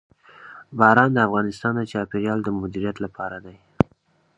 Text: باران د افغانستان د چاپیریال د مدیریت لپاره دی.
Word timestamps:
باران 0.79 1.09
د 1.13 1.17
افغانستان 1.27 1.73
د 1.77 1.81
چاپیریال 1.91 2.39
د 2.43 2.47
مدیریت 2.61 2.97
لپاره 3.05 3.37
دی. 3.45 3.57